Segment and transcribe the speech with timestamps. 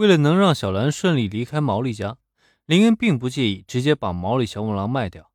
[0.00, 2.16] 为了能让小兰顺利离开毛利家，
[2.64, 5.30] 林恩并不介意直接把毛利小五郎卖掉，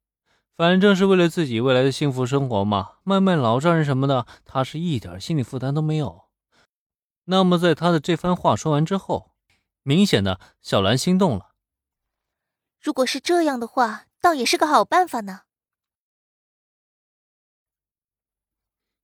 [0.58, 2.94] 反正是为了自己未来的幸福生活嘛。
[3.04, 6.24] 卖卖老丈人什么的，他是一点心理负担都没有。
[7.26, 9.36] 那么，在他的这番话说完之后，
[9.84, 11.52] 明显的小兰心动了。
[12.82, 15.42] 如果是这样的话，倒也是个好办法呢。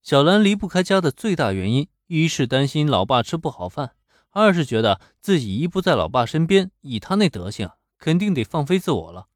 [0.01, 3.95] 小兰离不开家的最大原因，一是担心老爸吃不好饭。
[4.31, 9.27] 二是觉得自己一不在老爸身边，以他那德行，肯定得放飞自我了。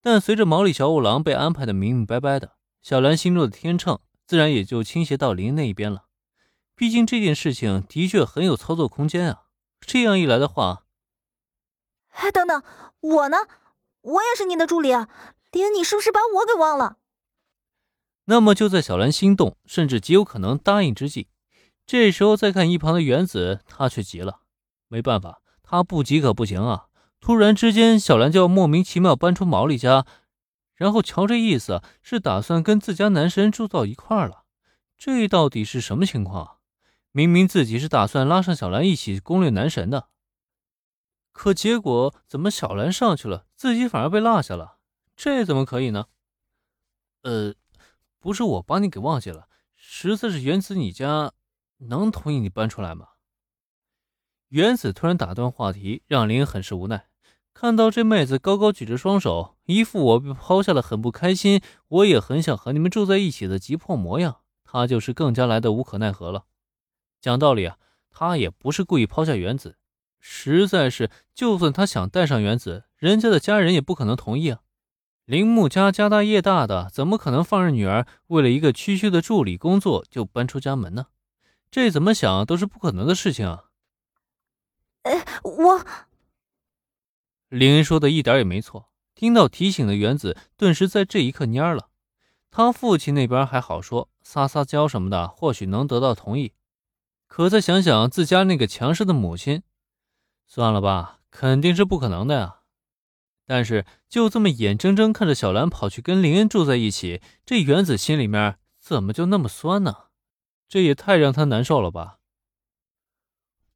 [0.00, 6.04] 但随着毛利小五郎被安排的明明白白的，小兰心中的天秤自然也就倾斜到林那一边了。
[6.74, 9.42] 毕竟这件事情的确很有操作空间啊。
[9.80, 10.84] 这样一来的话，
[12.10, 12.62] 哎，等等，
[13.00, 13.38] 我呢？
[14.02, 15.08] 我也是你的助理啊，
[15.50, 16.98] 林，你是不是把我给忘了？
[18.26, 21.28] 那么就在小兰心动，甚至极有可能答应之际。
[21.86, 24.40] 这时候再看一旁的原子，他却急了。
[24.88, 26.86] 没办法，他不急可不行啊！
[27.20, 30.04] 突然之间，小兰就要莫名其妙搬出毛利家，
[30.74, 34.44] 然后瞧这意思是打算跟自家男神住到一块了。
[34.98, 36.58] 这到底是什么情况？
[37.10, 40.08] 明明自己是打算拉上小兰一起攻略男神的，
[41.32, 44.78] 可结果怎么小兰上去了，自己反而被落下了？
[45.14, 46.06] 这怎么可以呢？
[47.22, 47.54] 呃，
[48.18, 49.46] 不是我把你给忘记了，
[49.76, 51.32] 实在是原子你家。
[51.88, 53.08] 能同意你搬出来吗？
[54.48, 57.06] 原子突然打断话题，让林很是无奈。
[57.54, 66.44] 看到这妹子高高举着双手，一副我被抛下了很不开心，我也很想和你们住在一起的急迫模样，他就是更加来的无可奈何了。
[67.20, 67.78] 讲道理啊，
[68.10, 69.76] 他也不是故意抛下原子，
[70.18, 74.60] 实在是，就算他想带上原子，人家的家人也不可能同意啊。
[75.24, 81.06] 铃木家家大业大的，怎么可能放任女儿为了一个区区的助理工作就搬出家门呢？
[81.72, 83.64] 这怎么想都是不可能的事情啊！
[85.04, 85.84] 哎，我
[87.48, 88.90] 林恩说的一点也没错。
[89.14, 91.88] 听到提醒的原子，顿时在这一刻蔫了。
[92.50, 96.52] 他父亲那边还好说，撒撒娇什么的，或许能得到同意。
[97.26, 99.62] 可再想想自家那个强势的母亲，
[100.46, 102.56] 算了吧，肯定是不可能的呀。
[103.46, 110.08] 但是就这么眼睁睁看着小兰跑去跟林恩住在一起，这原子心里面怎么就那么酸呢？
[110.72, 112.16] 这也太让他难受了吧。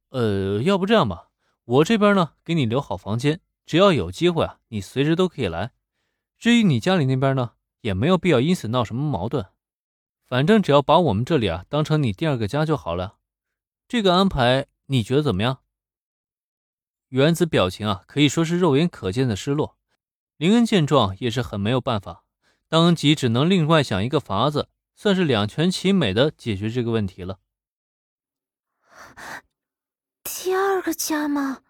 [0.09, 1.29] 呃，要不这样吧，
[1.63, 5.73] 我这边呢给你留好房间，只要有机会啊，你随时都可以来。
[6.39, 9.45] 至于你家里那边呢，也没有必要因此闹什么矛盾。
[10.25, 13.19] 反正只要把我们这里啊当成你第二个家就好了。
[13.87, 15.59] 这个安排你觉得怎么样？
[17.09, 19.77] 原子表情啊可以说是肉眼可见的失落。
[20.37, 22.23] 林恩见状也是很没有办法，
[22.67, 24.69] 当即只能另外想一个法子。
[24.97, 27.37] 算是两全其美的解决这个问题了。
[30.23, 31.61] 第二个家吗？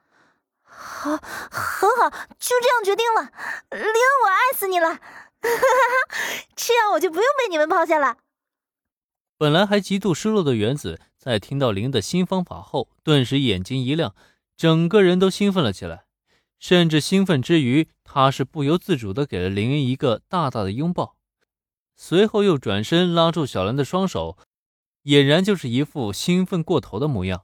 [0.64, 3.24] 好，很好，就这样决定了。
[3.72, 3.92] 林恩，
[4.24, 5.00] 我爱死你了！
[6.56, 8.18] 这样我就不用被你们抛下了。
[9.38, 14.16] 本来还极度失落的原子，在听到林的新方法后，顿时眼睛一亮，
[14.56, 16.06] 整个人都兴奋了起来。
[16.60, 21.17] 甚至兴奋之余，他是不由自主的给了林恩一个大大的拥抱。
[22.00, 24.38] 随后又转身拉住小兰的双手，
[25.04, 27.44] 俨然就是一副兴奋过头的模样。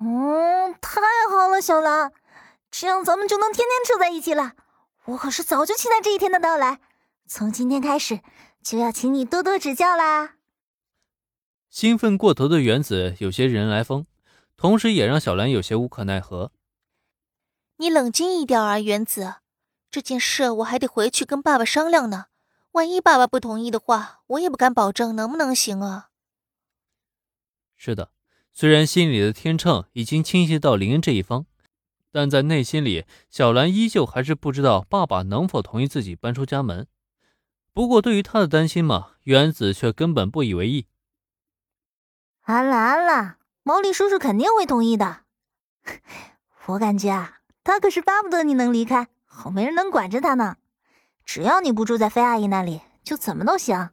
[0.00, 2.12] 嗯，太好了，小兰，
[2.70, 4.54] 这样咱们就能天天住在一起了。
[5.04, 6.80] 我可是早就期待这一天的到来，
[7.26, 8.20] 从今天开始
[8.62, 10.36] 就要请你多多指教啦。
[11.68, 14.06] 兴奋过头的原子有些人来疯，
[14.56, 16.52] 同时也让小兰有些无可奈何。
[17.76, 19.34] 你冷静一点啊，原子，
[19.90, 22.26] 这件事我还得回去跟爸爸商量呢。
[22.72, 26.10] 万一爸爸不同意的话，我也不敢保证能不能行啊。
[27.76, 28.12] 是的，
[28.52, 31.46] 虽然心里的天秤已经倾斜到林恩这一方，
[32.12, 36.86] 但在内心里，小兰依旧还是不知道爸爸能否同意自己搬出家门。
[37.72, 40.86] 不过，对于他的担心嘛，原子却根本不以为意。
[42.42, 45.22] 安了安了，毛利叔叔肯定会同意的。
[46.66, 50.56] 我感觉啊，他可是巴不得你能离开，好没人能管着他呢。
[51.32, 53.90] 只要你不住在菲阿姨那里，就怎么都行。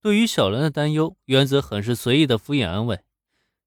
[0.00, 3.04] 对于小兰的担忧，原子很是随意的敷衍安慰。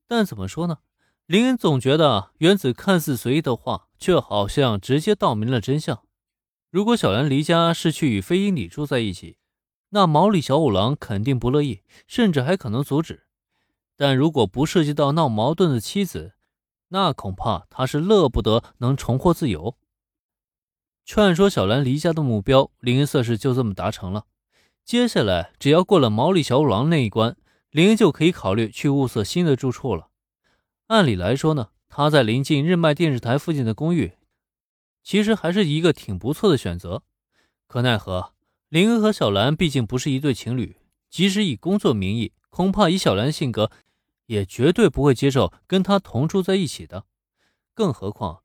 [0.07, 0.79] 但怎么说呢？
[1.27, 6.01] 林恩总觉得原子看似随意的话，却好像直接道明了真相。
[6.71, 9.37] 如果小兰离家是去与飞鹰里住在一起，
[9.89, 13.27] 那毛利小五郎肯定不乐意，甚至还可能阻止。
[13.95, 16.33] 但如果不涉及到闹矛盾的妻子，
[16.87, 19.77] 那恐怕他是乐不得能重获自由。
[21.05, 24.25] 劝说小兰离家的目标，林恩算是就这么达成了。
[24.85, 27.35] 接下来，只要过了毛利小五郎那一关，
[27.71, 30.09] 林恩就可以考虑去物色新的住处了。
[30.87, 34.13] 按理来说呢，他在临近日卖电视台附近的公寓，
[35.03, 37.03] 其实还是一个挺不错的选择。
[37.67, 38.33] 可奈何
[38.69, 40.77] 林恩和小兰毕竟不是一对情侣，
[41.09, 43.71] 即使以工作名义，恐怕以小兰性格，
[44.27, 47.05] 也绝对不会接受跟他同住在一起的。
[47.73, 48.43] 更何况，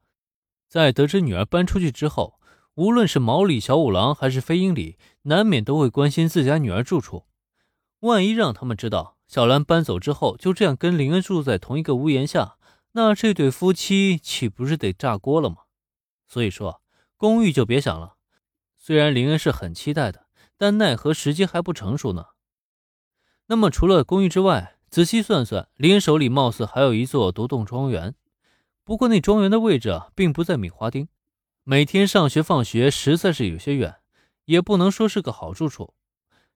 [0.69, 2.38] 在得知女儿搬出去之后，
[2.79, 7.25] 无论是毛利小五郎还是飞鹰里，难免都会关心自家女儿住处。
[7.99, 12.57] 万一让他们知道小兰搬走之后就这样跟林恩住在同一个屋檐下，
[12.93, 15.57] 那这对夫妻岂不是得炸锅了吗？
[16.29, 16.81] 所以说，
[17.17, 18.15] 公寓就别想了。
[18.79, 20.27] 虽然林恩是很期待的，
[20.57, 22.27] 但奈何时机还不成熟呢。
[23.49, 28.15] 那么除了公寓之外，仔细算算，林恩手里貌似还有一座独栋庄园。
[28.85, 31.09] 不过那庄园的位置啊，并不在米花町，
[31.71, 33.97] 每天上学放学实在是有些远，
[34.47, 35.93] 也不能说是个好住处。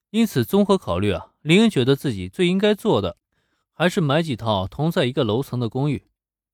[0.08, 3.18] 因此，综合考虑啊，林恩觉得自己最应该做的，
[3.74, 6.06] 还是买几套同在一个楼层的公寓，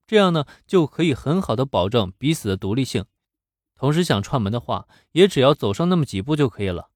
[0.05, 3.05] 这样呢，就可以很好的保证彼此的独立性。
[3.77, 6.89] 同时，想串门的话，也只要走上那么几步就可以了。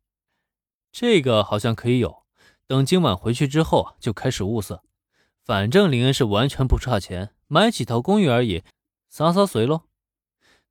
[0.92, 2.24] 这个好像可以有，
[2.68, 4.84] 等今晚回去之后，就开始物色。
[5.42, 8.64] 反正林恩是完全不差钱，买几套公寓而已，
[9.08, 9.84] 洒洒水喽。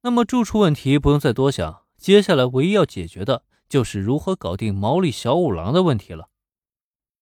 [0.05, 6.29] 那么住处问题不用再多想，接下来唯一要解决的就是如何搞定毛利小五郎的问题了。